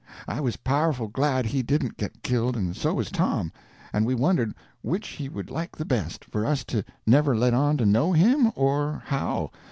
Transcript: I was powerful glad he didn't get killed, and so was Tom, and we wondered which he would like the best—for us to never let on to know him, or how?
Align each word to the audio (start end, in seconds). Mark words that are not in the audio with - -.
I 0.27 0.41
was 0.41 0.55
powerful 0.57 1.07
glad 1.09 1.45
he 1.45 1.61
didn't 1.61 1.95
get 1.95 2.23
killed, 2.23 2.57
and 2.57 2.75
so 2.75 2.95
was 2.95 3.11
Tom, 3.11 3.51
and 3.93 4.03
we 4.03 4.15
wondered 4.15 4.55
which 4.81 5.09
he 5.09 5.29
would 5.29 5.51
like 5.51 5.75
the 5.77 5.85
best—for 5.85 6.43
us 6.43 6.63
to 6.73 6.83
never 7.05 7.35
let 7.37 7.53
on 7.53 7.77
to 7.77 7.85
know 7.85 8.11
him, 8.11 8.51
or 8.55 9.03
how? 9.05 9.51